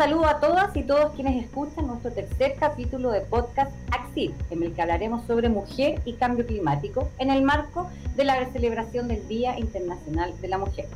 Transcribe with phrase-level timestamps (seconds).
[0.00, 4.72] saludo a todas y todos quienes escuchan nuestro tercer capítulo de podcast AXID, en el
[4.72, 9.58] que hablaremos sobre mujer y cambio climático en el marco de la celebración del Día
[9.58, 10.86] Internacional de la Mujer.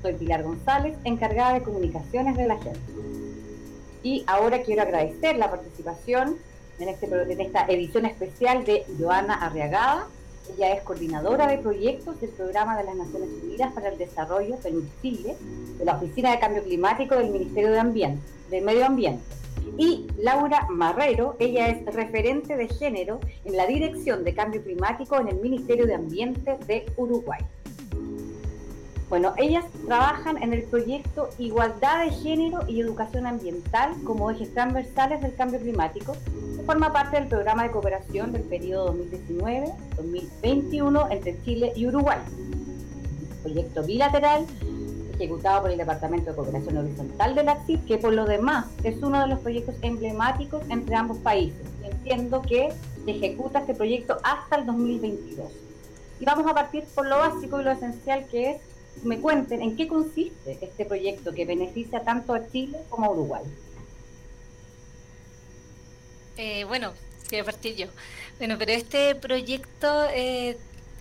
[0.00, 2.80] Soy Pilar González, encargada de comunicaciones de la gente.
[4.02, 6.36] Y ahora quiero agradecer la participación
[6.78, 10.06] en, este, en esta edición especial de Joana Arriagada,
[10.56, 14.56] ella es coordinadora de proyectos del Programa de las Naciones Unidas para el Desarrollo
[15.02, 15.36] Chile,
[15.78, 19.22] de la Oficina de Cambio Climático del Ministerio de Ambiente, de Medio Ambiente.
[19.78, 25.28] Y Laura Marrero, ella es referente de género en la Dirección de Cambio Climático en
[25.28, 27.40] el Ministerio de Ambiente de Uruguay.
[29.08, 35.22] Bueno, ellas trabajan en el proyecto Igualdad de Género y Educación Ambiental como ejes transversales
[35.22, 36.16] del cambio climático,
[36.56, 38.96] que forma parte del programa de cooperación del periodo
[39.96, 42.18] 2019-2021 entre Chile y Uruguay.
[43.44, 44.44] proyecto bilateral
[45.16, 49.20] ejecutado por el Departamento de Cooperación Horizontal de la que por lo demás es uno
[49.20, 51.66] de los proyectos emblemáticos entre ambos países.
[51.82, 52.72] entiendo que
[53.06, 55.50] ejecuta este proyecto hasta el 2022.
[56.20, 58.60] Y vamos a partir por lo básico y lo esencial que es
[59.04, 63.44] me cuenten en qué consiste este proyecto que beneficia tanto a Chile como a Uruguay.
[66.38, 66.92] Eh, bueno,
[67.28, 67.86] quiero partir yo.
[68.38, 70.56] Bueno, pero este proyecto eh,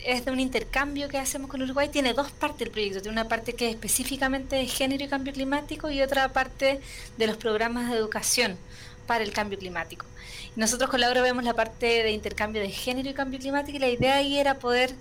[0.05, 1.89] es de un intercambio que hacemos con Uruguay.
[1.89, 3.01] Tiene dos partes el proyecto.
[3.01, 6.79] Tiene una parte que es específicamente de género y cambio climático y otra parte
[7.17, 8.57] de los programas de educación
[9.07, 10.05] para el cambio climático.
[10.55, 13.89] Nosotros con Laura vemos la parte de intercambio de género y cambio climático y la
[13.89, 14.93] idea ahí era poder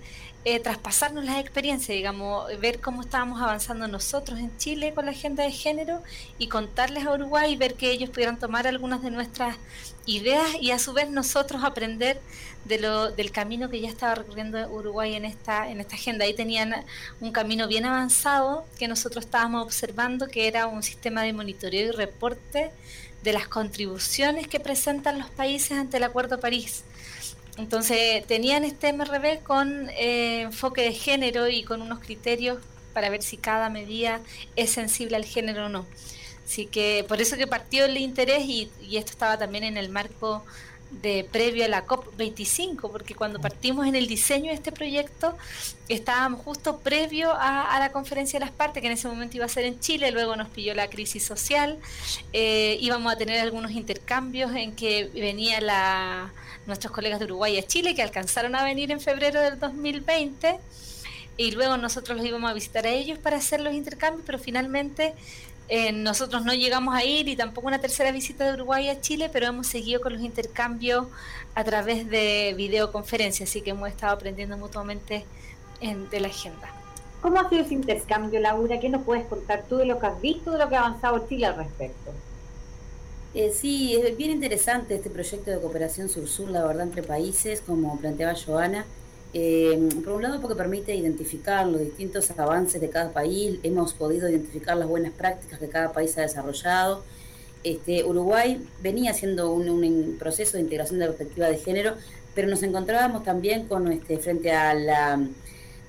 [0.43, 5.43] eh, traspasarnos las experiencias, digamos, ver cómo estábamos avanzando nosotros en Chile con la agenda
[5.43, 6.03] de género
[6.37, 9.57] y contarles a Uruguay y ver que ellos pudieran tomar algunas de nuestras
[10.05, 12.21] ideas y a su vez nosotros aprender
[12.65, 16.25] de lo, del camino que ya estaba recorriendo Uruguay en esta, en esta agenda.
[16.25, 16.73] Ahí tenían
[17.21, 21.91] un camino bien avanzado que nosotros estábamos observando, que era un sistema de monitoreo y
[21.91, 22.71] reporte
[23.23, 26.83] de las contribuciones que presentan los países ante el Acuerdo París.
[27.57, 32.59] Entonces tenían este MRB con eh, enfoque de género y con unos criterios
[32.93, 34.21] para ver si cada medida
[34.55, 35.85] es sensible al género o no.
[36.45, 39.89] Así que por eso que partió el interés y, y esto estaba también en el
[39.89, 40.43] marco
[40.91, 45.35] de previo a la COP25, porque cuando partimos en el diseño de este proyecto
[45.89, 49.49] estábamos justo previo a, la conferencia de las partes, que en ese momento iba a
[49.49, 51.77] ser en Chile, luego nos pilló la crisis social,
[52.33, 55.63] eh, íbamos a tener algunos intercambios en que venían
[56.65, 60.59] nuestros colegas de Uruguay a Chile, que alcanzaron a venir en febrero del 2020,
[61.37, 65.13] y luego nosotros los íbamos a visitar a ellos para hacer los intercambios, pero finalmente
[65.67, 69.29] eh, nosotros no llegamos a ir y tampoco una tercera visita de Uruguay a Chile,
[69.31, 71.07] pero hemos seguido con los intercambios
[71.55, 75.25] a través de videoconferencias, así que hemos estado aprendiendo mutuamente
[75.81, 76.69] de la agenda.
[77.21, 78.79] ¿Cómo ha sido ese intercambio, Laura?
[78.79, 81.27] ¿Qué nos puedes contar tú de lo que has visto, de lo que ha avanzado
[81.27, 82.11] Chile al respecto?
[83.33, 87.97] Eh, sí, es bien interesante este proyecto de cooperación sur-sur, la verdad, entre países, como
[87.99, 88.85] planteaba Joana.
[89.37, 94.29] Eh, por un lado porque permite identificar los distintos avances de cada país, hemos podido
[94.29, 97.03] identificar las buenas prácticas que cada país ha desarrollado.
[97.61, 101.95] Este, Uruguay venía haciendo un, proceso de integración de perspectiva de género,
[102.33, 105.19] pero nos encontrábamos también con este, frente a la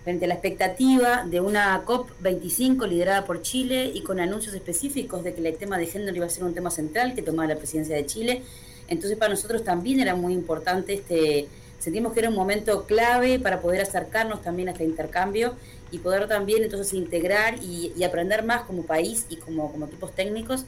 [0.02, 5.34] frente a la expectativa de una COP25 liderada por Chile y con anuncios específicos de
[5.34, 7.94] que el tema de género iba a ser un tema central que tomaba la presidencia
[7.94, 8.42] de Chile.
[8.88, 11.46] Entonces para nosotros también era muy importante este
[11.78, 15.54] sentimos que era un momento clave para poder acercarnos también a este intercambio
[15.90, 20.64] y poder también entonces integrar y, aprender más como país y como, como equipos técnicos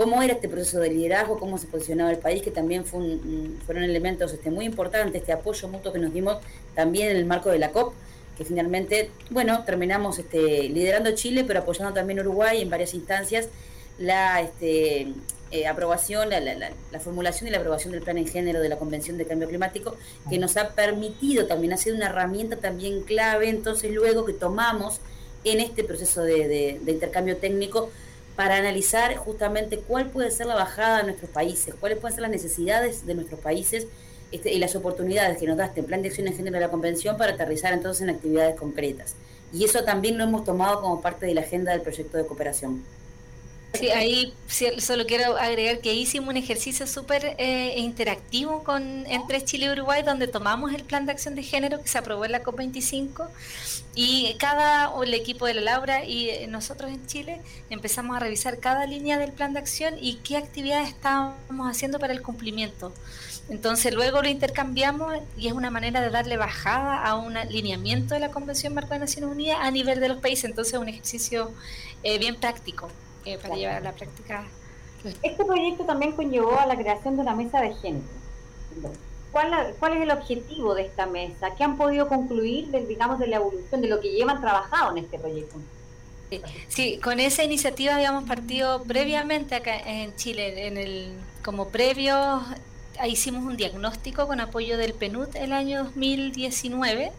[0.00, 3.18] cómo era este proceso de liderazgo, cómo se posicionaba el país, que también fue
[3.66, 6.38] fueron elementos este, muy importantes, este apoyo mutuo que nos dimos
[6.74, 7.92] también en el marco de la COP,
[8.38, 13.50] que finalmente, bueno, terminamos este, liderando Chile, pero apoyando también Uruguay en varias instancias.
[13.98, 15.12] La este,
[15.52, 19.18] eh, aprobación, la, la, formulación y la aprobación del plan en género de la Convención
[19.18, 19.96] de Cambio Climático,
[20.28, 25.00] que nos ha permitido también, ha sido una herramienta también clave, entonces luego que tomamos
[25.42, 27.90] en este proceso de, intercambio técnico
[28.36, 32.30] para analizar justamente cuál puede ser la bajada de nuestros países, cuáles pueden ser las
[32.30, 33.86] necesidades de nuestros países
[34.30, 36.70] este, y las oportunidades que nos da este plan de acción en género de la
[36.70, 39.16] Convención para aterrizar entonces en actividades concretas.
[39.52, 42.84] Y eso también lo hemos tomado como parte de la agenda del proyecto de cooperación.
[43.72, 44.34] Sí, ahí
[44.78, 50.02] solo quiero agregar que hicimos un ejercicio súper eh, interactivo con entre Chile y Uruguay,
[50.02, 53.28] donde tomamos el plan de acción de género que se aprobó en la COP25
[53.94, 57.40] y cada, el equipo de la Laura y eh, nosotros en Chile
[57.70, 62.12] empezamos a revisar cada línea del plan de acción y qué actividades estábamos haciendo para
[62.12, 62.92] el cumplimiento.
[63.48, 68.20] Entonces luego lo intercambiamos y es una manera de darle bajada a un alineamiento de
[68.20, 70.44] la Convención Marco de Naciones Unidas a nivel de los países.
[70.44, 71.52] Entonces es un ejercicio
[72.02, 72.90] eh, bien práctico
[73.42, 74.44] para llevar a la práctica
[75.22, 78.06] Este proyecto también conllevó a la creación de una mesa de género.
[79.32, 81.54] ¿Cuál, ¿Cuál, es el objetivo de esta mesa?
[81.56, 85.04] ¿Qué han podido concluir, del, digamos, de la evolución, de lo que llevan trabajado en
[85.04, 85.56] este proyecto?
[86.68, 91.12] Sí, con esa iniciativa habíamos partido previamente acá en Chile, en el
[91.42, 92.42] como previo
[93.08, 97.12] hicimos un diagnóstico con apoyo del PNUD el año 2019,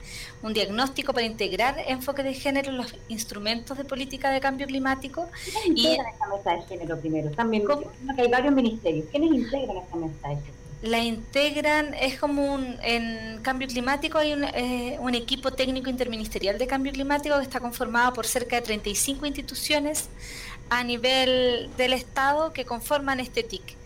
[0.44, 5.28] un diagnóstico para integrar enfoque de género en los instrumentos de política de cambio climático.
[5.44, 7.32] ¿Quiénes y integran esta mesa de género primero?
[7.32, 9.06] También que hay varios ministerios.
[9.12, 10.62] ¿Quiénes integran esta mesa de género?
[10.84, 16.58] La integran, es como un, en cambio climático hay un, eh, un equipo técnico interministerial
[16.58, 20.10] de cambio climático que está conformado por cerca de 35 instituciones
[20.72, 23.81] a nivel del Estado que conforman este TIC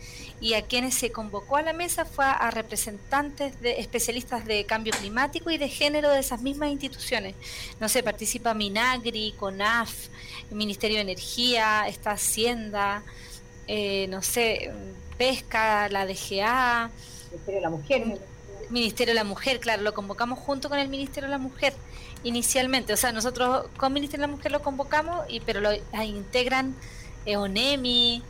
[0.46, 4.94] y a quienes se convocó a la mesa fue a representantes de especialistas de cambio
[4.94, 7.34] climático y de género de esas mismas instituciones.
[7.80, 9.92] No sé, participa Minagri, CONAF,
[10.52, 13.02] el Ministerio de Energía, esta Hacienda,
[13.66, 14.72] eh, no sé,
[15.18, 16.92] Pesca, la DGA.
[17.32, 18.20] Ministerio de la Mujer.
[18.70, 21.74] Ministerio de la Mujer, claro, lo convocamos junto con el Ministerio de la Mujer
[22.24, 22.94] inicialmente.
[22.94, 25.72] O sea, nosotros con Ministerio de la Mujer lo convocamos, y pero lo
[26.04, 26.76] integran
[27.26, 28.22] EONEMI,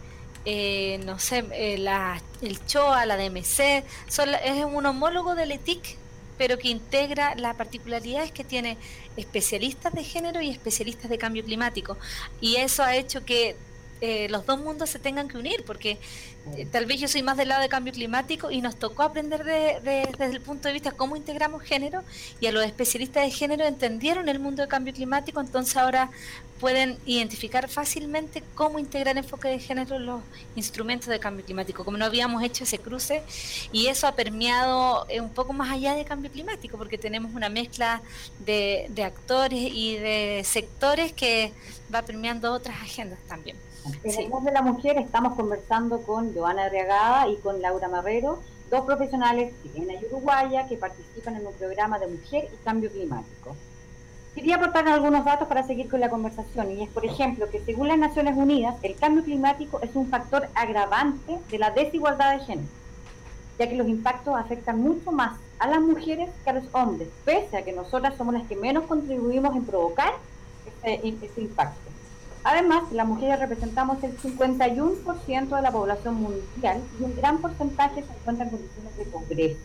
[0.45, 5.97] eh, no sé, eh, la, el CHOA, la DMC, son, es un homólogo del ETIC,
[6.37, 8.77] pero que integra la particularidad es que tiene
[9.17, 11.97] especialistas de género y especialistas de cambio climático.
[12.41, 13.55] Y eso ha hecho que
[14.01, 15.97] eh, los dos mundos se tengan que unir, porque
[16.57, 19.43] eh, tal vez yo soy más del lado de cambio climático y nos tocó aprender
[19.43, 22.03] desde el punto de vista cómo integramos género
[22.39, 26.11] y a los especialistas de género entendieron el mundo de cambio climático, entonces ahora
[26.59, 30.21] pueden identificar fácilmente cómo integrar enfoque de género en los
[30.55, 33.23] instrumentos de cambio climático, como no habíamos hecho ese cruce
[33.71, 37.49] y eso ha permeado eh, un poco más allá de cambio climático, porque tenemos una
[37.49, 38.01] mezcla
[38.39, 41.51] de, de actores y de sectores que
[41.93, 43.64] va permeando otras agendas también.
[43.85, 48.39] En el mundo de la mujer estamos conversando con Joana Arriagada y con Laura Marrero,
[48.71, 53.55] dos profesionales chilenas y uruguaya que participan en un programa de mujer y cambio climático.
[54.33, 57.87] Quería aportar algunos datos para seguir con la conversación y es, por ejemplo, que según
[57.87, 62.67] las Naciones Unidas, el cambio climático es un factor agravante de la desigualdad de género,
[63.59, 67.55] ya que los impactos afectan mucho más a las mujeres que a los hombres, pese
[67.55, 70.13] a que nosotras somos las que menos contribuimos en provocar
[70.83, 71.94] ese, ese impacto.
[72.45, 78.13] Además, las mujeres representamos el 51% de la población mundial y un gran porcentaje se
[78.13, 79.59] encuentra en condiciones de pobreza.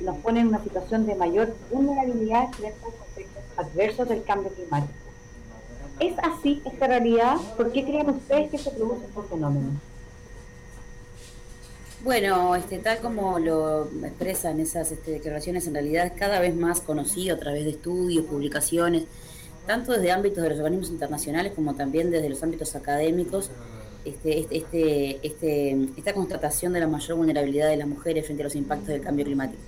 [0.00, 4.52] Nos pone en una situación de mayor vulnerabilidad frente a los efectos adversos del cambio
[4.52, 4.94] climático.
[5.98, 7.38] ¿Es así esta realidad?
[7.56, 9.70] ¿Por qué creen ustedes que se produce este fenómeno?
[12.04, 16.80] Bueno, este, tal como lo expresan esas este, declaraciones, en realidad es cada vez más
[16.80, 19.06] conocido a través de estudios, publicaciones,
[19.66, 23.50] tanto desde ámbitos de los organismos internacionales como también desde los ámbitos académicos,
[24.04, 28.54] este, este, este, esta constatación de la mayor vulnerabilidad de las mujeres frente a los
[28.54, 29.62] impactos del cambio climático.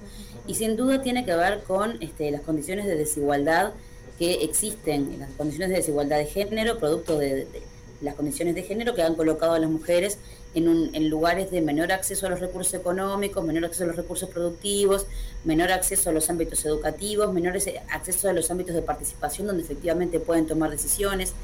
[0.46, 3.72] Y sin duda tiene que ver con las condiciones de desigualdad
[4.18, 7.46] que existen, las condiciones de desigualdad de género, producto de
[8.00, 10.18] las condiciones de género que han colocado a las mujeres
[10.56, 15.06] en, lugares de menor acceso a los recursos económicos, menor acceso a los recursos productivos,
[15.44, 17.56] menor acceso a los ámbitos educativos, menor
[17.90, 21.34] acceso a los ámbitos de participación donde efectivamente pueden tomar decisiones,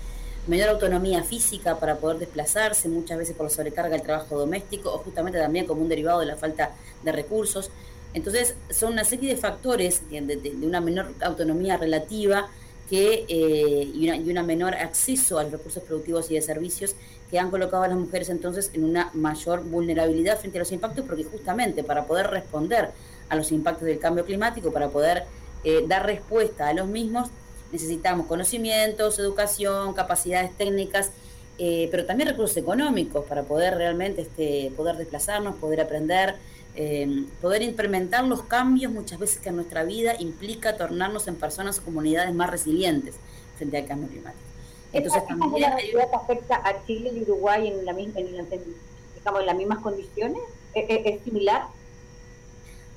[0.46, 4.98] menor autonomía física para poder desplazarse, muchas veces por la sobrecarga del trabajo doméstico o
[4.98, 7.70] justamente también como un derivado de la falta de recursos.
[8.14, 12.48] Entonces, son una serie de factores de una menor autonomía relativa
[12.94, 16.94] eh, y, una, y, una, menor acceso a los recursos productivos y de servicios
[17.32, 21.06] que han colocado a las mujeres entonces en una mayor vulnerabilidad frente a los impactos,
[21.06, 22.90] porque justamente para poder responder
[23.30, 25.24] a los impactos del cambio climático, para poder
[25.64, 27.30] eh, dar respuesta a los mismos,
[27.72, 31.10] necesitamos conocimientos, educación, capacidades técnicas,
[31.56, 36.34] eh, pero también recursos económicos para poder realmente este, poder desplazarnos, poder aprender,
[36.76, 41.78] eh, poder implementar los cambios muchas veces que en nuestra vida implica tornarnos en personas
[41.78, 43.14] o comunidades más resilientes
[43.56, 44.51] frente al cambio climático.
[44.92, 45.72] Entonces también
[46.14, 50.42] afecta a Chile y Uruguay en la misma, en, digamos, en las mismas condiciones?
[50.74, 51.66] ¿Es, similar?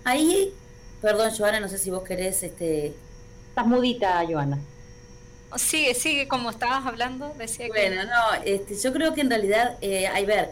[0.03, 0.53] Ahí,
[1.01, 2.93] perdón, Joana, no sé si vos querés, este.
[3.49, 4.59] Estás mudita, Joana.
[5.55, 10.07] Sigue, sigue como estabas hablando, decía bueno, no, este, yo creo que en realidad, eh,
[10.07, 10.51] hay ver,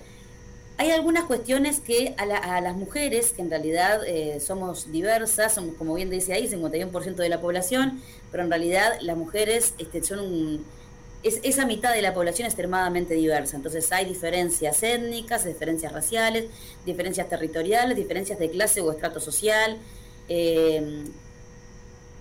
[0.77, 5.93] hay algunas cuestiones que a, las mujeres, que en realidad eh, somos diversas, somos, como
[5.93, 10.65] bien dice ahí, 51% de la población, pero en realidad las mujeres este, son
[11.23, 13.55] es, esa mitad de la población es extremadamente diversa.
[13.55, 16.45] Entonces hay diferencias étnicas, diferencias raciales,
[16.85, 19.77] diferencias territoriales, diferencias de clase o estrato social,
[20.29, 21.03] eh,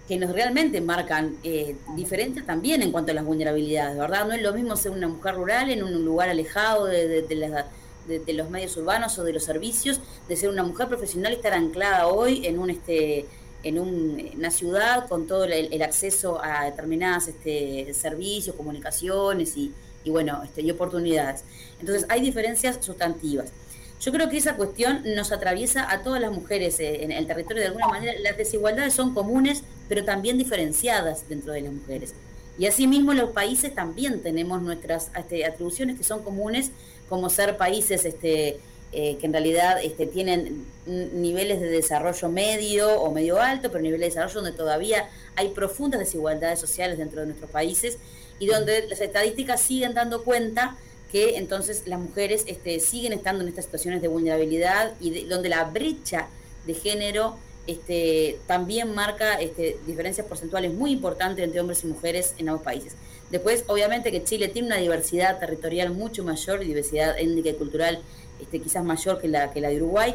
[0.08, 4.26] que nos realmente marcan eh, diferencias también en cuanto a las vulnerabilidades, ¿verdad?
[4.26, 8.32] No es lo mismo ser una mujer rural en un lugar alejado de, de, de
[8.32, 12.08] los medios urbanos o de los servicios, de ser una mujer profesional y estar anclada
[12.08, 13.26] hoy en un este
[13.62, 19.72] en una ciudad con todo el, acceso a determinados este, servicios, comunicaciones y,
[20.06, 21.44] bueno, este, y oportunidades.
[21.80, 23.52] Entonces hay diferencias sustantivas.
[24.00, 27.62] Yo creo que esa cuestión nos atraviesa a todas las mujeres eh, en el territorio
[27.62, 28.12] de alguna manera.
[28.20, 32.14] Las desigualdades son comunes, pero también diferenciadas dentro de las mujeres.
[32.58, 36.72] Y asimismo los países también tenemos nuestras este, atribuciones que son comunes,
[37.08, 38.58] como ser países este,
[38.92, 44.00] eh, que en realidad este, tienen niveles de desarrollo medio o medio alto, pero niveles
[44.00, 47.96] de desarrollo donde todavía hay profundas desigualdades sociales dentro de nuestros países
[48.38, 50.76] y donde las estadísticas siguen dando cuenta
[51.10, 55.64] que entonces las mujeres este, siguen estando en estas situaciones de vulnerabilidad y donde la
[55.64, 56.28] brecha
[56.66, 59.38] de género este, también marca
[59.86, 62.94] diferencias porcentuales muy importantes entre hombres y mujeres en ambos países.
[63.30, 68.00] Después, obviamente que Chile tiene una diversidad territorial mucho mayor y diversidad étnica y cultural
[68.42, 70.14] este, quizás mayor que la, que la de Uruguay,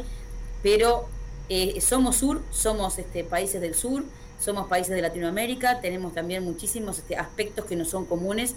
[0.61, 1.07] pero
[1.49, 4.03] eh, somos sur, somos este, países del sur,
[4.39, 8.53] somos países de Latinoamérica, tenemos también muchísimos este, aspectos que no son comunes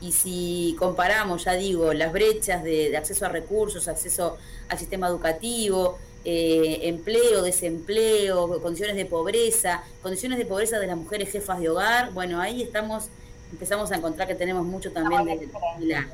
[0.00, 5.98] y si comparamos, ya digo, las brechas de, acceso a recursos, acceso al sistema educativo,
[6.24, 12.12] eh, empleo, desempleo, condiciones de pobreza, condiciones de pobreza de las mujeres jefas de hogar,
[12.12, 13.08] bueno, ahí estamos,
[13.52, 16.06] empezamos a encontrar que tenemos mucho también de, de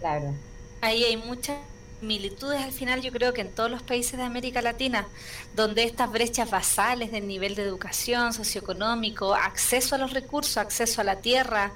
[0.00, 0.34] Claro.
[0.82, 1.56] Ahí hay muchas
[2.00, 5.06] similitudes al final yo creo que en todos los países de América Latina,
[5.54, 11.04] donde estas brechas basales del nivel de educación, socioeconómico, acceso a los recursos, acceso a
[11.04, 11.72] la tierra,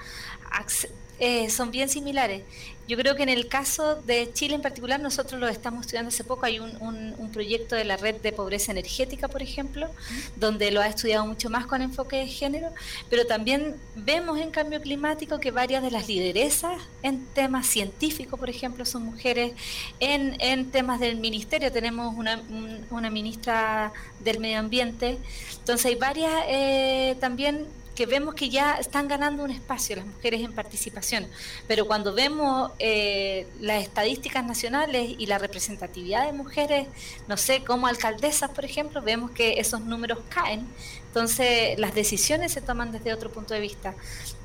[1.19, 2.43] eh, son bien similares.
[2.91, 6.25] Yo creo que en el caso de Chile en particular, nosotros lo estamos estudiando hace
[6.25, 9.89] poco, hay un, proyecto de la red de pobreza energética, por ejemplo,
[10.35, 12.71] donde lo ha estudiado mucho más con enfoque de género,
[13.09, 18.51] pero también vemos en cambio climático que varias de las lideresas en temas científicos, por
[18.51, 19.53] ejemplo, son mujeres,
[20.01, 25.19] en, temas del ministerio tenemos una, ministra del medio ambiente,
[25.61, 27.69] entonces hay varias eh, también
[28.01, 31.27] que vemos que ya están ganando un espacio las mujeres en participación,
[31.69, 36.89] pero cuando vemos eh, las estadísticas nacionales y la representatividad de mujeres,
[37.29, 40.67] no sé, como alcaldesas, por ejemplo, vemos que esos números caen
[41.11, 43.97] entonces, las decisiones se toman desde otro punto de vista.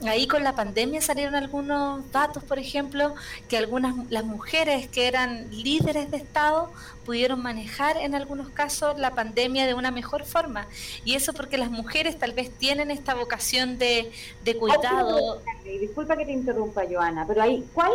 [0.02, 3.14] Ahí con la pandemia salieron algunos datos, por ejemplo,
[3.48, 6.72] que algunas las mujeres que eran líderes de Estado
[7.06, 10.66] pudieron manejar en algunos casos la pandemia de una mejor forma.
[11.04, 14.12] Y eso porque las mujeres tal vez tienen esta vocación de,
[14.44, 15.44] de cuidado.
[15.64, 17.92] Disculpa que te interrumpa, Joana, pero ahí, ¿cuál,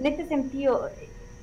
[0.00, 0.90] en este sentido,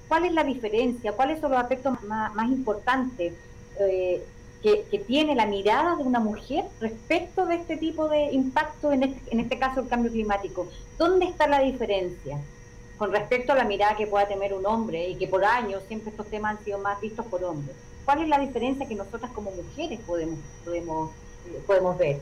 [0.10, 1.14] cuál es la diferencia?
[1.14, 3.34] ¿Cuáles son los aspectos más, más importantes?
[3.80, 4.22] Eh,
[4.62, 9.32] que, tiene la mirada de una mujer respecto de este tipo de impacto, en este,
[9.32, 10.68] en este caso el cambio climático.
[10.98, 12.38] ¿Dónde está la diferencia
[12.98, 16.12] con respecto a la mirada que pueda tener un hombre y que por años siempre
[16.12, 17.76] estos temas han sido más vistos por hombres?
[18.06, 21.12] ¿Cuál es la diferencia que nosotras como mujeres podemos, podemos,
[21.66, 22.20] podemos ver?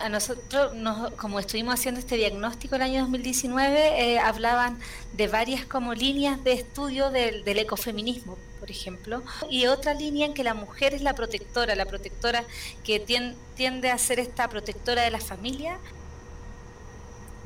[0.00, 0.72] a nosotros,
[1.16, 4.78] como estuvimos haciendo este diagnóstico el año 2019, eh, hablaban
[5.12, 8.38] de varias como líneas de estudio del, ecofeminismo,
[8.70, 12.44] ejemplo, y otra línea en que la mujer es la protectora, la protectora
[12.84, 15.78] que tiende, a ser esta protectora de la familia,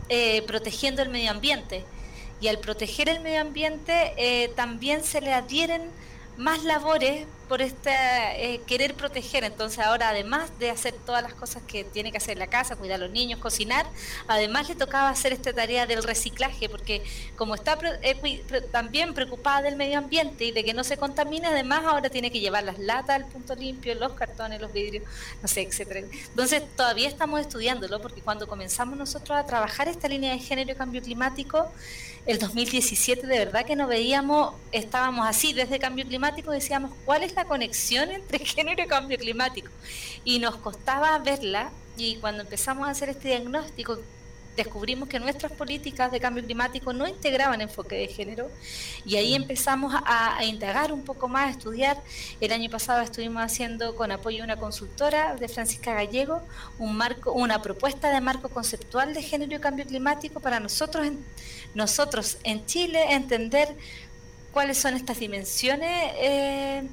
[0.09, 1.85] eh, protegiendo el medio ambiente.
[2.41, 5.91] Y al proteger el medio ambiente eh, también se le adhieren
[6.37, 9.45] más labores por este eh, querer proteger.
[9.45, 12.77] Entonces ahora, además de hacer todas las cosas que tiene que hacer en la casa,
[12.77, 13.87] cuidar a los niños, cocinar,
[14.27, 17.03] además le tocaba hacer esta tarea del reciclaje, porque
[17.37, 21.85] como está eh, también preocupada del medio ambiente y de que no se contamine, además
[21.85, 25.05] ahora tiene que llevar las latas al punto limpio, los cartones, los vidrios,
[25.43, 26.01] no sé, etcétera.
[26.01, 30.75] Entonces todavía estamos estudiándolo, porque cuando comenzamos nosotros a trabajar esta línea de género y
[30.75, 31.71] cambio climático,
[32.27, 37.35] el 2017 de verdad que no veíamos, estábamos así desde cambio climático, decíamos cuál es
[37.35, 39.69] la conexión entre género y cambio climático.
[40.25, 43.99] Y nos costaba verla y cuando empezamos a hacer este diagnóstico
[44.57, 48.51] descubrimos que nuestras políticas de cambio climático no integraban enfoque de género
[49.05, 52.01] y ahí empezamos a, a, indagar un poco más, a estudiar.
[52.41, 56.43] El año pasado estuvimos haciendo con apoyo de una consultora de Francisca Gallego
[56.79, 61.25] un marco, una propuesta de marco conceptual de género y cambio climático para nosotros en,
[61.75, 63.75] nosotros en Chile entender
[64.53, 66.13] cuáles son estas dimensiones.
[66.17, 66.89] Eh,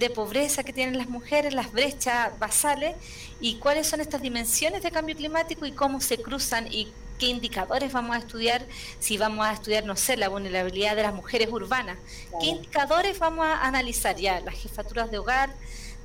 [0.00, 2.96] de pobreza que tienen las mujeres, las brechas basales
[3.38, 6.88] y cuáles son estas dimensiones de cambio climático y cómo se cruzan y
[7.18, 8.64] qué indicadores vamos a estudiar,
[8.98, 11.98] si vamos a estudiar, no sé, la vulnerabilidad de las mujeres urbanas,
[12.40, 15.50] qué indicadores vamos a analizar ya, las jefaturas de hogar,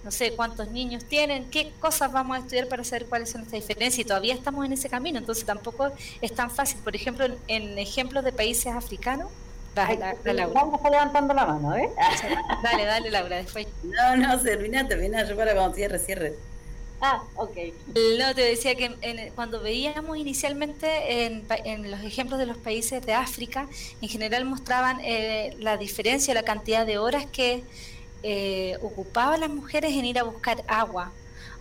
[0.03, 3.61] no sé cuántos niños tienen, qué cosas vamos a estudiar para saber cuáles son estas
[3.61, 6.79] diferencias y todavía estamos en ese camino, entonces tampoco es tan fácil.
[6.83, 9.31] Por ejemplo, en, ejemplos de países africanos,
[9.75, 10.15] Laura.
[10.23, 11.89] Laura está levantando la mano, ¿eh?
[12.63, 13.67] Dale, dale, Laura, después.
[13.83, 16.33] No, no, termina, termina, yo para cuando cierre, cierre.
[17.01, 17.57] Ah, ok.
[18.17, 23.67] No, te decía que cuando veíamos inicialmente en, los ejemplos de los países de África,
[24.01, 27.63] en general mostraban eh, la diferencia, la cantidad de horas que
[28.23, 31.11] eh, ocupaban las mujeres en ir a buscar agua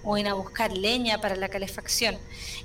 [0.05, 2.17] o en a buscar leña para la calefacción.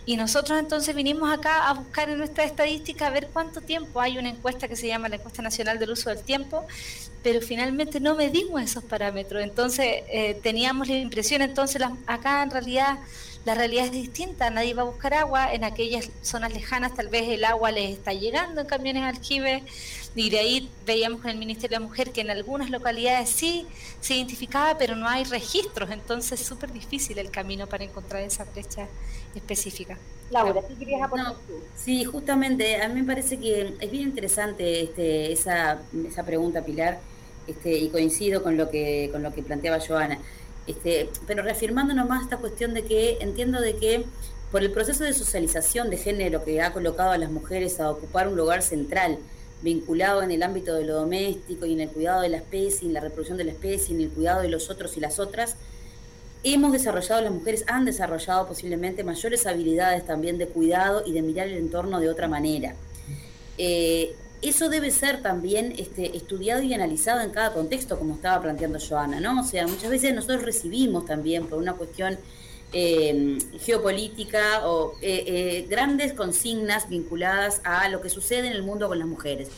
[0.06, 4.02] Y nosotros entonces vinimos acá a buscar en nuestra estadística a ver cuánto tiempo.
[4.02, 6.66] Hay una encuesta que se llama la encuesta nacional del uso del tiempo,
[7.24, 9.42] pero finalmente no medimos esos parámetros.
[9.44, 13.00] Entonces eh, teníamos la impresión, entonces acá en realidad
[13.46, 17.30] la realidad es distinta, nadie va a buscar agua, en aquellas zonas lejanas tal vez
[17.30, 19.64] el agua les está llegando en camiones aljibes,
[20.16, 23.66] y de ahí veíamos con el Ministerio de la Mujer que en algunas localidades sí
[24.02, 28.44] se identificaba, pero no hay registros, entonces es súper difícil el camino para encontrar esa
[28.44, 28.88] brecha
[29.36, 29.98] específica.
[30.32, 31.54] Laura, ¿qué querías aportar tú?
[31.76, 37.00] Sí, justamente, a mí me parece que es bien interesante este, esa, esa pregunta, Pilar,
[37.48, 40.20] este, y coincido con lo que, con lo que planteaba Joana.
[40.70, 44.06] Este, pero reafirmándonos más esta cuestión de que entiendo de que
[44.52, 48.28] por el proceso de socialización de género que ha colocado a las mujeres a ocupar
[48.28, 49.18] un lugar central,
[49.64, 52.94] vinculado en el ámbito de lo doméstico y en el cuidado de la especie, en
[52.94, 55.56] la reproducción de la especie, en el cuidado de los otros y las otras,
[56.44, 61.48] hemos desarrollado, las mujeres han desarrollado posiblemente mayores habilidades también de cuidado y de mirar
[61.48, 62.76] el entorno de otra manera.
[63.58, 68.80] Eh, eso debe ser también este, estudiado y analizado en cada contexto, como estaba planteando
[68.80, 69.42] Joana, ¿no?
[69.42, 72.18] O sea, muchas veces nosotros recibimos también por una cuestión
[72.72, 78.88] eh, geopolítica o eh, eh, grandes consignas vinculadas a lo que sucede en el mundo
[78.88, 79.50] con las mujeres.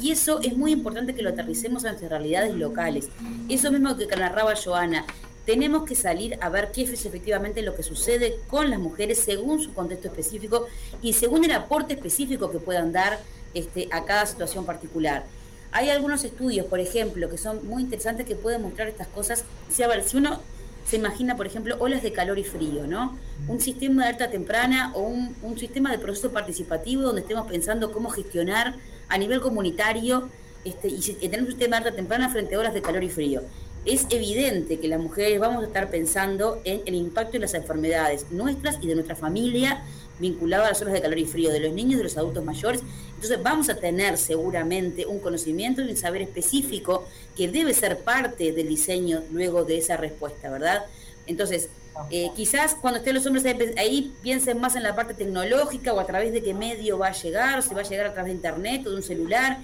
[0.00, 3.08] Y eso es muy importante que lo aterricemos a nuestras realidades locales.
[3.48, 5.04] Eso mismo que narraba Joana,
[5.44, 9.60] tenemos que salir a ver qué es efectivamente lo que sucede con las mujeres según
[9.60, 10.68] su contexto específico
[11.02, 13.18] y según el aporte específico que puedan dar
[13.54, 15.24] este, a cada situación particular.
[15.72, 19.44] Hay algunos estudios, por ejemplo, que son muy interesantes que pueden mostrar estas cosas.
[19.68, 19.82] Si,
[20.16, 20.40] uno
[20.84, 23.16] se imagina, por ejemplo, olas de calor y frío, ¿no?
[23.46, 28.10] Un sistema de alerta temprana o un, sistema de proceso participativo donde estemos pensando cómo
[28.10, 28.74] gestionar
[29.08, 30.28] a nivel comunitario
[30.64, 33.42] este, y, tener un sistema de alerta temprana frente a olas de calor y frío.
[33.84, 38.26] Es evidente que las mujeres vamos a estar pensando en el impacto de las enfermedades
[38.30, 39.84] nuestras y de nuestra familia
[40.18, 42.82] vinculado a las horas de calor y frío de los niños de los adultos mayores.
[43.20, 47.06] Entonces vamos a tener seguramente un conocimiento y un saber específico
[47.36, 50.86] que debe ser parte del diseño luego de esa respuesta, ¿verdad?
[51.26, 51.68] Entonces,
[52.10, 53.44] eh, quizás cuando estén los hombres
[53.76, 57.12] ahí, piensen más en la parte tecnológica o a través de qué medio va a
[57.12, 59.58] llegar, si va a llegar a través de internet o de un celular,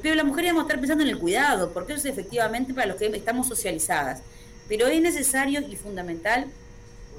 [0.00, 2.86] pero las mujeres vamos a estar pensando en el cuidado, porque eso es efectivamente para
[2.86, 4.22] los que estamos socializadas.
[4.70, 6.46] Pero es necesario y fundamental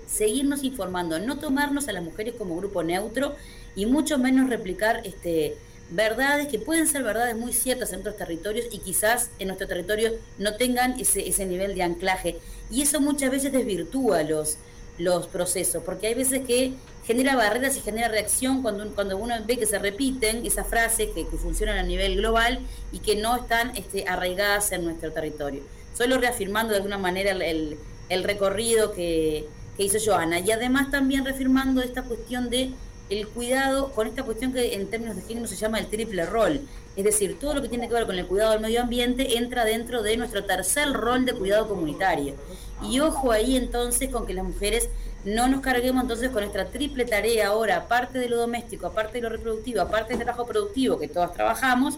[0.08, 3.36] seguirnos informando, no tomarnos a las mujeres como grupo neutro
[3.76, 5.56] y mucho menos replicar este,
[5.94, 10.12] verdades que pueden ser verdades muy ciertas en otros territorios y quizás en nuestro territorio
[10.40, 12.40] no tengan ese, ese nivel de anclaje.
[12.72, 14.58] Y eso muchas veces desvirtúa los,
[14.98, 16.74] los procesos, porque hay veces que
[17.06, 21.26] genera barreras y genera reacción cuando, cuando uno ve que se repiten esas frases que,
[21.26, 22.60] funcionan a nivel global
[22.92, 25.62] y que no están este, arraigadas en nuestro territorio.
[25.96, 27.78] Solo reafirmando de alguna manera el,
[28.10, 29.46] el recorrido que,
[29.78, 30.40] que hizo Joana.
[30.40, 32.72] Y además también reafirmando esta cuestión de
[33.14, 36.62] el cuidado con esta cuestión que en términos de género se llama el triple rol.
[36.96, 39.66] Es decir, todo lo que tiene que ver con el cuidado del medio ambiente entra
[39.66, 42.36] dentro de nuestro tercer rol de cuidado comunitario.
[42.84, 44.90] Y ojo ahí entonces con que las mujeres
[45.26, 49.22] no nos carguemos entonces con nuestra triple tarea ahora, aparte de lo doméstico, aparte de
[49.22, 51.98] lo reproductivo, aparte del trabajo productivo que todas trabajamos,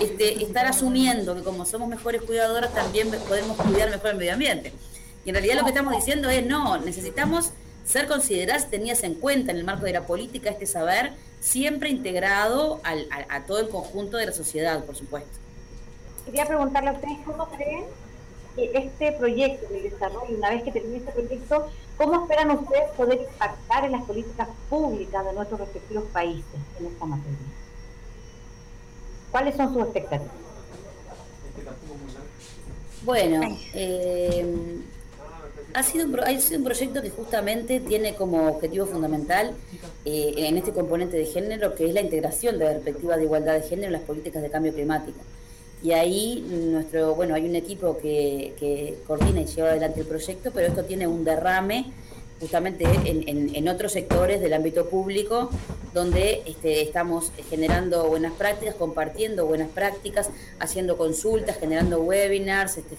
[0.00, 4.72] este, estar asumiendo que como somos mejores cuidadoras también podemos cuidar mejor el medio ambiente.
[5.24, 7.50] Y en realidad lo que estamos diciendo es, no, necesitamos
[7.86, 12.80] ser consideradas, tenidas en cuenta en el marco de la política, este saber, siempre integrado
[12.82, 15.30] a, todo el conjunto de la sociedad, por supuesto.
[16.24, 17.84] Quería preguntarle a ustedes cómo creen
[18.56, 23.20] que este proyecto de desarrollo, una vez que termine este proyecto, ¿cómo esperan ustedes poder
[23.20, 27.36] impactar en las políticas públicas de nuestros respectivos países en esta materia?
[29.30, 30.34] ¿Cuáles son sus expectativas?
[33.02, 33.40] Bueno,
[33.74, 34.82] eh,
[35.76, 39.52] ha sido, un, ha sido un proyecto que justamente tiene como objetivo fundamental
[40.06, 43.54] eh, en este componente de género, que es la integración de la perspectiva de igualdad
[43.54, 45.18] de género en las políticas de cambio climático.
[45.82, 50.66] Y ahí nuestro, bueno, hay un equipo que, coordina y lleva adelante el proyecto, pero
[50.66, 51.92] esto tiene un derrame
[52.40, 55.50] justamente en, otros sectores del ámbito público,
[55.92, 62.96] donde este, estamos generando buenas prácticas, compartiendo buenas prácticas, haciendo consultas, generando webinars, este,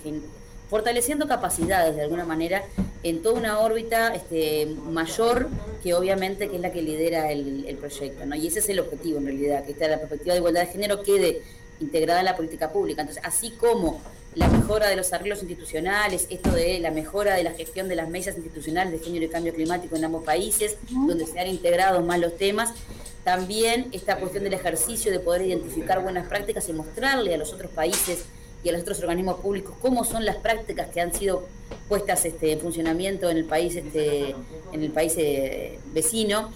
[0.70, 2.64] fortaleciendo capacidades de alguna manera
[3.04, 5.48] en toda una órbita este, mayor
[5.84, 8.26] que obviamente que es la que lidera el, proyecto.
[8.26, 8.36] ¿no?
[8.36, 11.42] Y ese es el objetivo en realidad, que la perspectiva de igualdad de género quede
[11.80, 13.02] integrada en la política pública.
[13.02, 14.02] Entonces, así como
[14.36, 18.10] la mejora de los arreglos institucionales, esto de la mejora de la gestión de las
[18.10, 22.20] mesas institucionales de género y cambio climático en ambos países, donde se han integrado más
[22.20, 22.74] los temas,
[23.24, 27.72] también esta cuestión del ejercicio de poder identificar buenas prácticas y mostrarle a los otros
[27.72, 28.26] países
[28.68, 31.48] y a los otros organismos públicos cómo son las prácticas que han sido
[31.88, 34.36] puestas este, en funcionamiento en el país, este,
[34.74, 36.52] en el país eh, vecino.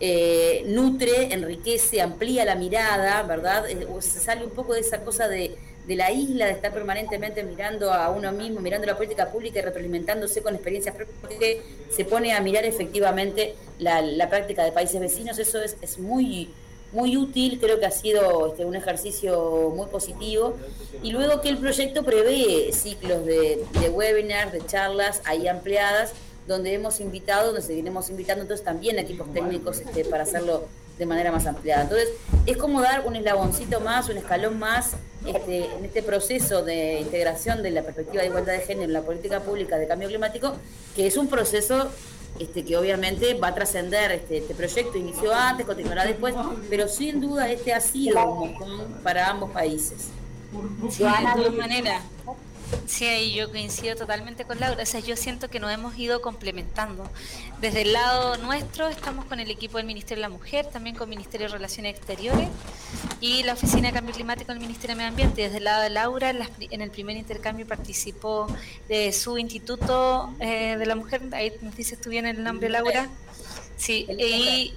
[0.00, 3.68] Eh, nutre, enriquece, amplía la mirada, ¿verdad?
[3.68, 5.56] Eh, se sale un poco de esa cosa de,
[5.88, 10.42] la isla, de estar permanentemente mirando a uno mismo, mirando la política pública y retroalimentándose
[10.42, 15.40] con experiencias porque se pone a mirar efectivamente la, práctica de países vecinos.
[15.40, 16.50] Eso es, es muy,
[16.92, 20.56] muy útil, creo que ha sido este, un ejercicio muy positivo.
[21.02, 26.12] Y luego que el proyecto prevé ciclos de, webinars, de charlas ahí ampliadas
[26.46, 30.66] donde hemos invitado, donde seguiremos invitando entonces también equipos técnicos este, para hacerlo
[30.98, 31.82] de manera más ampliada.
[31.82, 32.08] Entonces,
[32.46, 34.92] es como dar un eslaboncito más, un escalón más
[35.26, 39.02] este, en este proceso de integración de la perspectiva de igualdad de género en la
[39.02, 40.54] política pública de cambio climático,
[40.96, 41.90] que es un proceso
[42.38, 46.34] este, que obviamente va a trascender, este, este proyecto inició antes, continuará después,
[46.70, 50.08] pero sin duda este ha sido un mojón para ambos países.
[50.90, 52.02] Sí, de todas maneras.
[52.86, 54.82] Sí, yo coincido totalmente con Laura.
[54.82, 57.08] O sea, yo siento que nos hemos ido complementando.
[57.60, 61.08] Desde el lado nuestro estamos con el equipo del Ministerio de la Mujer, también con
[61.08, 62.48] el Ministerio de Relaciones Exteriores
[63.20, 65.42] y la Oficina de Cambio Climático del Ministerio de Medio Ambiente.
[65.42, 68.46] Desde el lado de Laura, en el primer intercambio participó
[68.88, 71.22] de su Instituto eh, de la Mujer.
[71.32, 73.08] Ahí nos dices tú bien el nombre, Laura.
[73.76, 74.74] Sí, y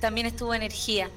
[0.00, 1.10] también estuvo Energía.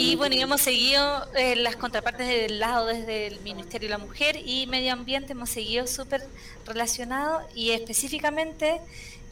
[0.00, 3.98] Y bueno, y hemos seguido eh, las contrapartes del lado desde el Ministerio de la
[3.98, 6.24] Mujer y Medio Ambiente, hemos seguido súper
[6.64, 8.80] relacionados y específicamente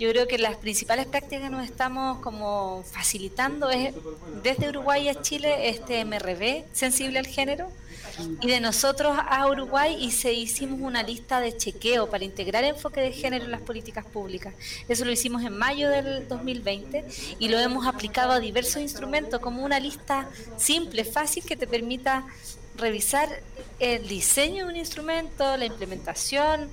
[0.01, 3.95] yo creo que las principales prácticas que nos estamos como facilitando es
[4.43, 7.71] desde Uruguay a Chile este MRB sensible al género
[8.41, 13.01] y de nosotros a Uruguay y se hicimos una lista de chequeo para integrar enfoque
[13.01, 14.55] de género en las políticas públicas.
[14.89, 17.05] Eso lo hicimos en mayo del 2020
[17.39, 22.27] y lo hemos aplicado a diversos instrumentos como una lista simple, fácil que te permita
[22.77, 23.29] revisar
[23.79, 26.71] el diseño de un instrumento, la implementación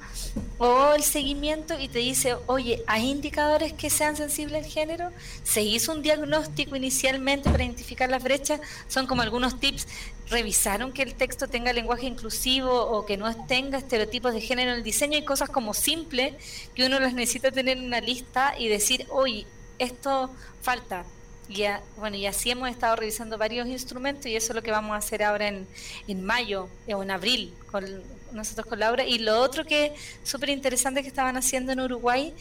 [0.58, 5.12] o el seguimiento y te dice, oye, ¿hay indicadores que sean sensibles al género?
[5.44, 8.62] ¿Se hizo un diagnóstico inicialmente para identificar las brechas?
[8.88, 9.88] Son como algunos tips.
[10.30, 14.78] ¿Revisaron que el texto tenga lenguaje inclusivo o que no tenga estereotipos de género en
[14.78, 15.18] el diseño?
[15.18, 16.34] Hay cosas como simples
[16.74, 19.46] que uno las necesita tener en una lista y decir, oye,
[19.80, 20.30] esto
[20.62, 21.06] falta,
[21.54, 21.66] y,
[21.98, 24.98] bueno, y así hemos estado revisando varios instrumentos y eso es lo que vamos a
[24.98, 25.68] hacer ahora en,
[26.08, 27.86] en mayo o en abril con
[28.32, 29.06] nosotros con Laura.
[29.06, 32.34] Y lo otro que súper interesante que estaban haciendo en Uruguay,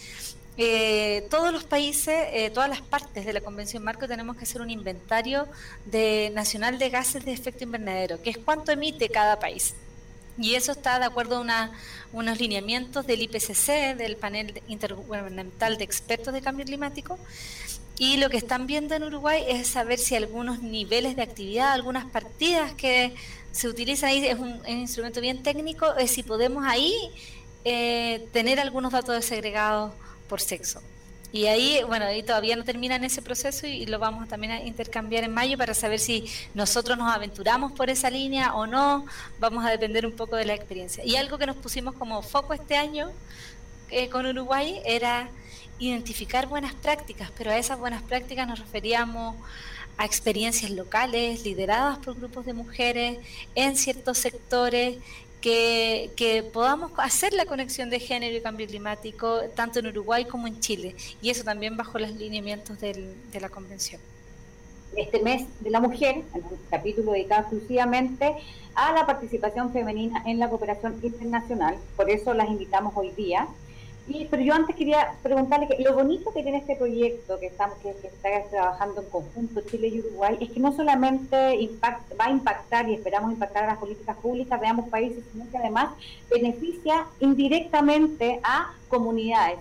[0.59, 4.61] eh, todos los países, eh, todas las partes de la Convención Marco tenemos que hacer
[4.61, 5.48] un inventario
[5.87, 9.75] de nacional de gases de efecto invernadero, que es cuánto emite cada país.
[10.38, 11.72] Y eso está de acuerdo a una,
[12.12, 17.18] unos lineamientos del IPCC, del panel intergubernamental de expertos de cambio climático,
[18.03, 22.05] y lo que están viendo en Uruguay es saber si algunos niveles de actividad, algunas
[22.05, 23.15] partidas que
[23.53, 26.93] se utilizan ahí, es un, instrumento bien técnico, es si podemos ahí
[27.65, 29.93] eh, tener algunos datos desagregados
[30.29, 30.83] por sexo.
[31.31, 34.61] Y ahí, bueno, ahí todavía no termina en ese proceso y, lo vamos también a
[34.65, 39.07] intercambiar en mayo para saber si nosotros nos aventuramos por esa línea o no.
[39.38, 41.05] Vamos a depender un poco de la experiencia.
[41.05, 43.12] Y algo que nos pusimos como foco este año
[43.91, 45.31] eh, con Uruguay era
[45.88, 49.35] identificar buenas prácticas, pero a esas buenas prácticas nos referíamos
[49.97, 53.18] a experiencias locales lideradas por grupos de mujeres
[53.55, 54.99] en ciertos sectores
[55.40, 60.47] que, que, podamos hacer la conexión de género y cambio climático tanto en Uruguay como
[60.47, 64.01] en Chile y eso también bajo los lineamientos del, de la convención.
[64.97, 68.37] Este mes de la mujer, en un capítulo dedicado exclusivamente
[68.75, 73.49] a la participación femenina en la cooperación internacional, por eso las invitamos hoy día
[74.31, 77.90] pero yo antes quería preguntarle que lo bonito que tiene este proyecto que estamos que,
[77.90, 81.37] está trabajando en conjunto Chile y Uruguay es que no solamente
[82.18, 85.59] va a impactar y esperamos impactar a las políticas públicas de ambos países, sino que
[85.59, 85.90] además
[86.31, 89.59] beneficia indirectamente a comunidades.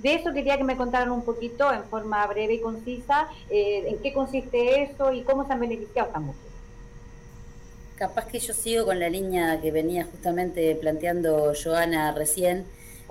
[0.00, 3.98] De eso quería que me contaran un poquito en forma breve y concisa eh, en
[3.98, 6.52] qué consiste eso y cómo se han beneficiado estas mujeres.
[7.96, 12.64] Capaz que yo sigo con la línea que venía justamente planteando Joana recién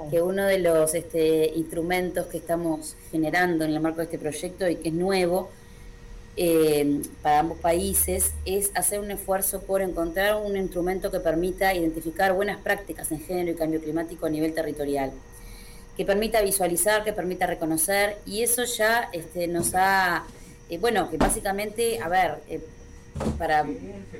[0.09, 4.67] que uno de los este, instrumentos que estamos generando en el marco de este proyecto
[4.67, 5.49] y que es nuevo
[6.37, 12.33] eh, para ambos países es hacer un esfuerzo por encontrar un instrumento que permita identificar
[12.33, 15.11] buenas prácticas en género y cambio climático a nivel territorial,
[15.97, 20.25] que permita visualizar, que permita reconocer y eso ya este, nos ha,
[20.69, 22.61] eh, bueno, que básicamente, a ver, eh,
[23.37, 23.65] para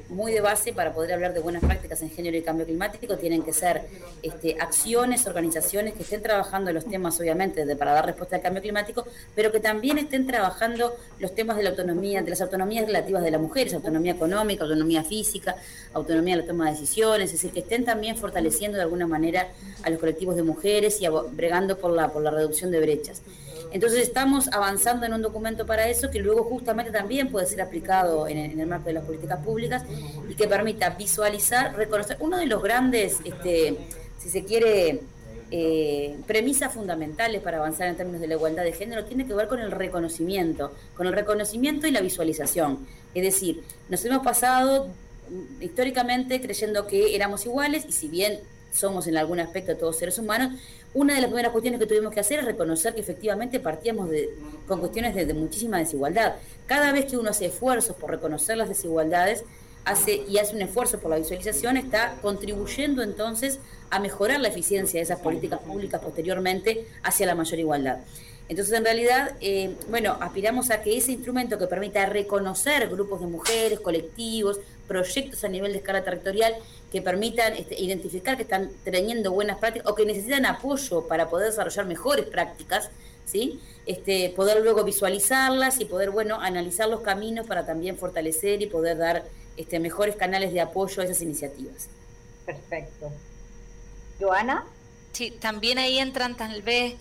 [0.10, 3.44] muy de base para poder hablar de buenas prácticas en género y cambio climático tienen
[3.44, 3.82] que ser
[4.22, 8.62] este, acciones, organizaciones que estén trabajando los temas, obviamente, de, para dar respuesta al cambio
[8.62, 13.24] climático, pero que también estén trabajando los temas de la autonomía, de las autonomías relativas
[13.24, 15.56] de las mujeres, autonomía económica, autonomía física,
[15.94, 19.48] autonomía en la toma de decisiones, es decir, que estén también fortaleciendo de alguna manera
[19.84, 23.22] a los colectivos de mujeres y bregando por la, por la reducción de brechas.
[23.72, 28.28] Entonces estamos avanzando en un documento para eso que luego justamente también puede ser aplicado
[28.28, 29.84] en el, marco de las políticas públicas
[30.30, 33.78] y que permita visualizar, reconocer uno de los grandes, este,
[34.20, 35.02] si se quiere,
[35.54, 39.48] eh, premisas fundamentales para avanzar en términos de la igualdad de género tiene que ver
[39.48, 42.88] con el reconocimiento, con el reconocimiento y la visualización.
[43.14, 44.88] Es decir, nos hemos pasado
[45.60, 48.40] históricamente creyendo que éramos iguales y si bien
[48.72, 50.60] somos en algún aspecto todos seres humanos,
[50.94, 54.10] una de las primeras cuestiones que tuvimos que hacer es reconocer que efectivamente partíamos
[54.68, 56.36] con cuestiones de, muchísima desigualdad.
[56.66, 59.44] Cada vez que uno hace esfuerzos por reconocer las desigualdades
[59.86, 65.00] hace, y hace un esfuerzo por la visualización, está contribuyendo entonces a mejorar la eficiencia
[65.00, 68.00] de esas políticas públicas posteriormente hacia la mayor igualdad.
[68.50, 73.28] Entonces, en realidad, eh, bueno, aspiramos a que ese instrumento que permita reconocer grupos de
[73.28, 76.54] mujeres, colectivos, proyectos a nivel de escala territorial
[76.92, 81.50] que permitan este, identificar que están teniendo buenas prácticas o que necesitan apoyo para poder
[81.50, 82.90] desarrollar mejores prácticas,
[83.26, 83.62] ¿sí?
[83.86, 88.98] Este, poder luego visualizarlas y poder, bueno, analizar los caminos para también fortalecer y poder
[88.98, 89.24] dar
[89.56, 91.88] este, mejores canales de apoyo a esas iniciativas.
[92.46, 93.10] Perfecto.
[94.20, 94.66] Joana.
[95.14, 96.96] Sí, también ahí entran tal vez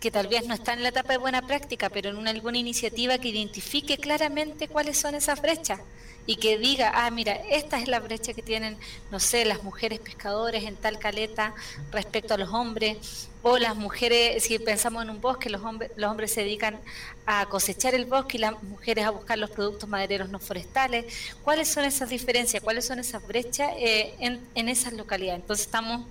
[0.00, 2.58] que tal vez no está en la etapa de buena práctica, pero en una, alguna
[2.58, 5.80] iniciativa que identifique claramente cuáles son esas brechas
[6.26, 8.76] y que diga, ah, mira, esta es la brecha que tienen,
[9.10, 11.54] no sé, las mujeres pescadores en tal caleta
[11.90, 16.10] respecto a los hombres, o las mujeres, si pensamos en un bosque, los hombres, los
[16.10, 16.80] hombres se dedican
[17.26, 21.04] a cosechar el bosque y las mujeres a buscar los productos madereros no forestales.
[21.42, 22.62] ¿Cuáles son esas diferencias?
[22.62, 25.42] ¿Cuáles son esas brechas eh, en, en esas localidades?
[25.42, 26.06] Entonces estamos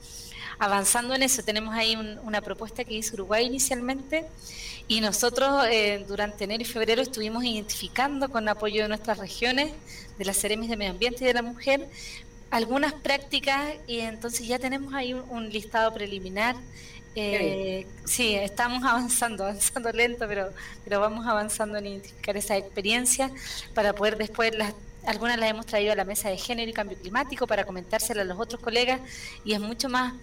[0.60, 1.41] avanzando en eso.
[1.43, 4.28] Tenemos ahí una propuesta que hizo Uruguay inicialmente
[4.88, 9.71] y nosotros eh, durante enero y febrero estuvimos identificando con apoyo de nuestras regiones,
[10.17, 11.88] de las Ceremis de Medio Ambiente y de la Mujer,
[12.52, 16.56] algunas prácticas y entonces ya tenemos ahí un, listado preliminar.
[17.15, 20.52] Eh, sí, estamos avanzando, avanzando lento, pero,
[20.84, 23.32] pero vamos avanzando en identificar esa experiencia
[23.73, 24.73] para poder después las
[25.06, 28.26] algunas las hemos traído a la mesa de género y cambio climático para comentárselas a
[28.26, 29.02] los otros colegas
[29.43, 30.13] y es mucho más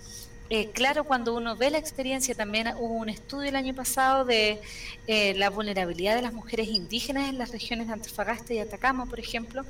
[0.51, 4.61] eh, claro, cuando uno ve la experiencia, también hubo un estudio el año pasado de
[5.07, 9.21] eh, la vulnerabilidad de las mujeres indígenas en las regiones de Antofagasta y Atacama, por
[9.21, 9.65] ejemplo,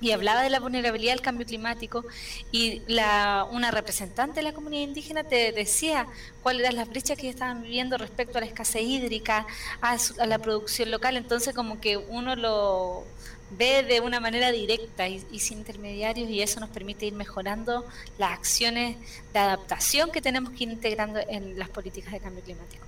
[0.00, 2.04] y hablaba de la vulnerabilidad del cambio climático
[2.50, 6.06] y la, una representante de la comunidad indígena te decía
[6.42, 9.46] cuáles eran las brechas que estaban viviendo respecto a la escasez hídrica,
[9.80, 13.04] a, a la producción local, entonces como que uno lo
[13.50, 17.84] ve de una manera directa y, sin intermediarios y eso nos permite ir mejorando
[18.18, 18.96] las acciones
[19.32, 22.84] de adaptación que tenemos que ir integrando en las políticas de cambio climático.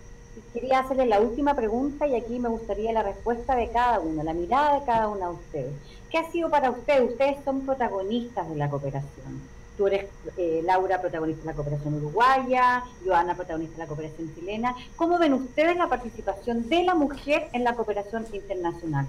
[0.53, 4.35] Quería hacerle la última pregunta y aquí me gustaría la respuesta de cada uno, la
[4.35, 5.73] mirada de cada uno de ustedes.
[6.11, 7.11] ¿Qué ha sido para ustedes?
[7.11, 9.43] Ustedes son protagonistas de la cooperación.
[9.77, 14.75] Tú eres, eh, Laura, protagonista de la cooperación uruguaya, Joana, protagonista de la cooperación chilena.
[14.97, 19.07] ¿Cómo ven ustedes la participación de la mujer en la cooperación internacional?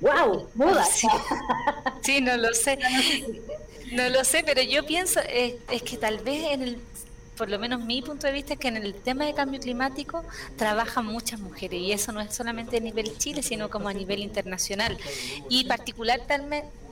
[0.00, 0.48] ¡Wow!
[0.54, 0.84] ¡Muda!
[2.02, 2.20] Sí.
[2.20, 2.78] no lo sé.
[3.92, 6.78] No lo sé, pero yo pienso, es, es que tal vez en el
[7.40, 10.22] por lo menos mi punto de vista es que en el tema de cambio climático
[10.56, 14.18] trabajan muchas mujeres y eso no es solamente a nivel Chile, sino como a nivel
[14.18, 14.98] internacional.
[15.48, 16.20] Y particular,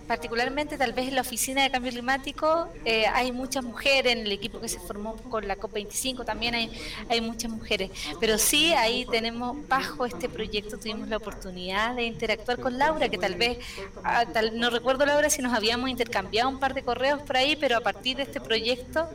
[0.09, 4.33] particularmente tal vez en la oficina de cambio climático eh, hay muchas mujeres, en el
[4.33, 6.73] equipo que se formó con la COP25 también hay,
[7.09, 12.59] hay muchas mujeres, pero sí ahí tenemos, bajo este proyecto tuvimos la oportunidad de interactuar
[12.59, 13.59] con Laura, que tal vez,
[14.03, 17.77] ah, no recuerdo Laura si nos habíamos intercambiado un par de correos por ahí, pero
[17.77, 19.09] a partir de este proyecto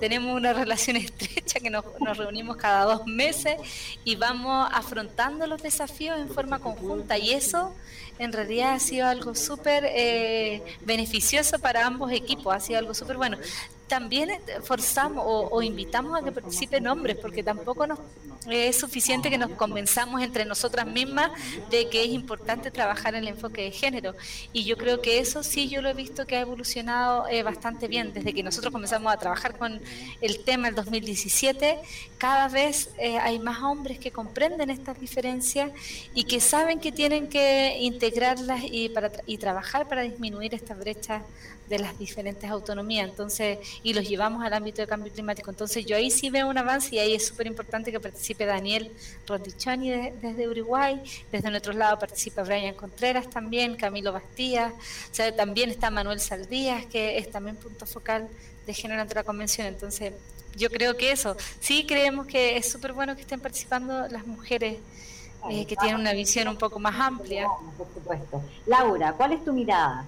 [0.00, 3.56] tenemos una relación estrecha que nos, nos reunimos cada dos meses
[4.04, 7.16] y vamos afrontando los desafíos en forma conjunta.
[7.18, 7.72] Y eso
[8.20, 13.16] en realidad ha sido algo súper eh, beneficioso para ambos equipos, ha sido algo súper
[13.16, 13.38] bueno.
[13.90, 17.98] También eh, forzamos o, invitamos a que participen hombres, porque tampoco nos,
[18.48, 21.32] es suficiente que nos convenzamos entre nosotras mismas
[21.70, 24.14] de que es importante trabajar en el enfoque de género.
[24.52, 27.88] Y yo creo que eso sí yo lo he visto que ha evolucionado eh, bastante
[27.88, 28.12] bien.
[28.14, 29.80] Desde que nosotros comenzamos a trabajar con
[30.20, 31.80] el tema el 2017,
[32.16, 32.90] cada vez
[33.22, 35.72] hay más hombres que comprenden estas diferencias
[36.14, 38.38] y que saben que tienen que integrar
[38.70, 41.24] y, para, y trabajar para disminuir esta brecha
[41.70, 43.08] de las diferentes autonomías.
[43.08, 45.50] Entonces, y los llevamos al ámbito de cambio climático.
[45.50, 48.90] Entonces yo ahí sí veo un avance y ahí es súper importante que participe Daniel
[49.26, 49.90] Rondichoni
[50.22, 51.00] desde Uruguay,
[51.32, 56.86] desde nuestro lado participa Brian Contreras también, Camilo Bastías, o sea, también está Manuel Saldías,
[56.86, 58.28] que es también punto focal
[58.66, 59.66] de género ante la convención.
[59.66, 60.12] Entonces
[60.56, 64.78] yo creo que eso, sí creemos que es súper bueno que estén participando las mujeres
[65.48, 67.46] eh, que tienen una visión un poco más amplia.
[67.78, 68.42] Por supuesto.
[68.66, 70.04] Laura, ¿cuál es tu mirada?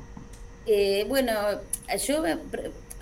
[0.67, 1.33] Eh, bueno,
[2.07, 2.23] yo,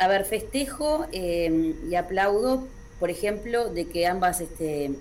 [0.00, 2.66] a ver, festejo eh, y aplaudo,
[2.98, 4.92] por ejemplo, de que ambas, este,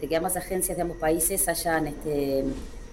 [0.00, 2.44] de que ambas agencias de ambos países hayan este,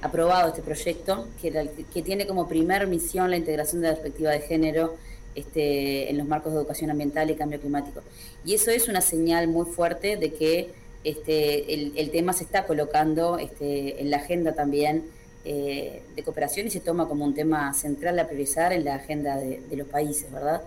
[0.04, 4.42] aprobado este proyecto, que, que tiene como primer misión la integración de la perspectiva de
[4.42, 4.98] género
[5.34, 8.02] este, en los marcos de educación ambiental y cambio climático.
[8.46, 10.70] Y eso es una señal muy fuerte de que
[11.04, 15.06] este, el, tema se está colocando este, en la agenda también
[15.44, 19.38] eh, de cooperación y se toma como un tema central a priorizar en la agenda
[19.38, 20.62] de, los países, ¿verdad?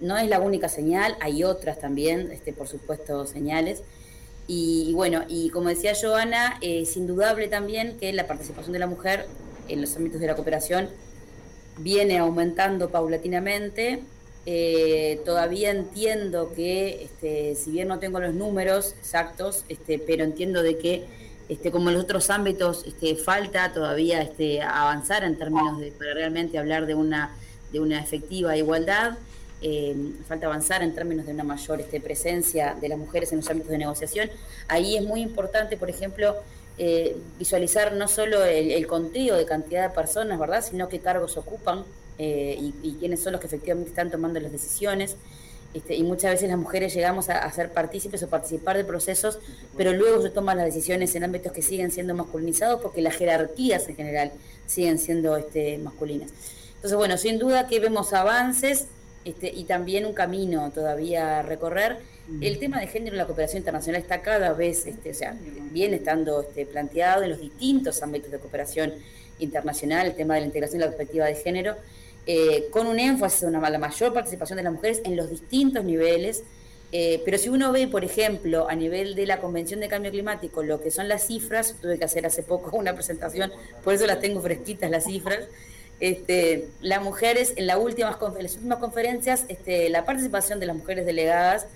[0.00, 3.82] No es la única señal, hay otras también, este, por supuesto, señales.
[4.46, 9.26] Y, bueno, y como decía Joana, es indudable también que la participación de la mujer
[9.68, 10.88] en los ámbitos de la cooperación
[11.78, 14.02] viene aumentando paulatinamente.
[14.44, 20.62] Eh, todavía entiendo que, este, si bien no tengo los números exactos, este, pero entiendo
[20.62, 21.04] de que
[21.48, 26.14] este, como en los otros ámbitos, este, falta todavía este, avanzar en términos de para
[26.14, 27.36] realmente hablar de una,
[27.72, 29.16] de una efectiva igualdad.
[29.62, 29.96] Eh,
[30.28, 33.70] falta avanzar en términos de una mayor este, presencia de las mujeres en los ámbitos
[33.70, 34.30] de negociación.
[34.68, 36.36] Ahí es muy importante, por ejemplo,
[36.78, 41.84] eh, visualizar no solo el, conteo de cantidad de personas, ¿verdad?, sino qué cargos ocupan
[42.18, 45.16] eh, y, y, quiénes son los que efectivamente están tomando las decisiones.
[45.76, 49.38] Este, y muchas veces las mujeres llegamos a, ser partícipes o participar de procesos,
[49.76, 53.86] pero luego se toman las decisiones en ámbitos que siguen siendo masculinizados porque las jerarquías
[53.88, 54.32] en general
[54.66, 56.30] siguen siendo este, masculinas.
[56.76, 58.86] Entonces, bueno, sin duda que vemos avances
[59.26, 61.96] este, y también un camino todavía a recorrer.
[62.40, 65.36] El tema de género en la cooperación internacional está cada vez, este, o sea,
[65.72, 68.92] viene estando este, planteado en los distintos ámbitos de cooperación
[69.40, 71.74] internacional, el tema de la integración y la perspectiva de género,
[72.24, 75.84] eh, con un énfasis en una, la mayor participación de las mujeres en los distintos
[75.84, 76.44] niveles.
[76.92, 80.62] Eh, pero si uno ve, por ejemplo, a nivel de la Convención de Cambio Climático,
[80.62, 84.20] lo que son las cifras, tuve que hacer hace poco una presentación, por eso las
[84.20, 85.40] tengo fresquitas las cifras.
[85.98, 91.06] Este, las mujeres, en, las últimas, las últimas conferencias, este, la participación de las mujeres
[91.06, 91.66] delegadas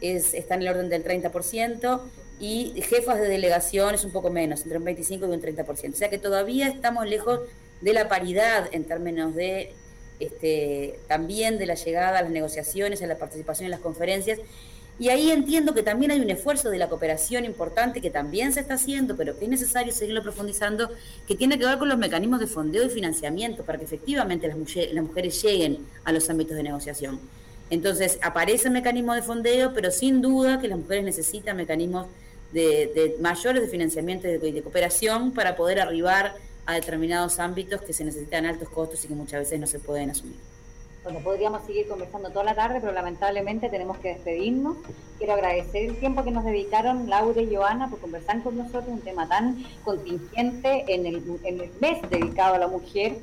[0.00, 2.00] es, está en el orden del 30%
[2.40, 5.92] y jefas de delegación es un poco menos, entre un 25 y un 30%.
[5.92, 7.40] O sea que todavía estamos lejos
[7.80, 9.74] de la paridad en términos de
[10.20, 14.38] este, también de la llegada a las negociaciones, a la participación en las conferencias.
[15.00, 18.60] Y ahí entiendo que también hay un esfuerzo de la cooperación importante que también se
[18.60, 20.90] está haciendo, pero que es necesario seguirlo profundizando,
[21.26, 24.58] que tiene que ver con los mecanismos de fondeo y financiamiento para que efectivamente las,
[24.58, 27.18] mujeres lleguen a los ámbitos de negociación.
[27.70, 32.06] Entonces, aparece el mecanismo de fondeo, pero sin duda que las mujeres necesitan mecanismos
[32.52, 36.34] de, mayores de financiamiento y de cooperación para poder arribar
[36.66, 40.10] a determinados ámbitos que se necesitan altos costos y que muchas veces no se pueden
[40.10, 40.36] asumir.
[41.02, 44.76] Bueno, podríamos seguir conversando toda la tarde, pero lamentablemente tenemos que despedirnos.
[45.16, 49.00] Quiero agradecer el tiempo que nos dedicaron Laura y Joana por conversar con nosotros un
[49.00, 51.22] tema tan contingente en el,
[51.80, 53.16] mes dedicado a la mujer.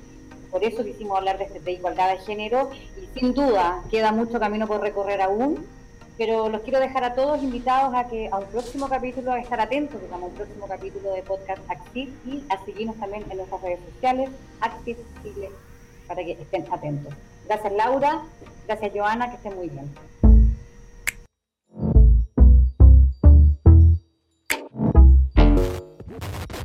[0.50, 4.40] Por eso quisimos hablar de, este, de igualdad de género y sin duda queda mucho
[4.40, 5.64] camino por recorrer aún,
[6.18, 9.62] pero los quiero dejar a todos invitados a que a un próximo capítulo, a estar
[9.62, 13.62] atentos, digamos, a un próximo capítulo de Podcast Active y a seguirnos también en nuestras
[13.62, 15.52] redes sociales, Active Chile,
[16.08, 17.14] para que estén atentos.
[17.48, 18.24] Gracias Laura,
[18.68, 19.90] gracias Joana, que esté muy bien.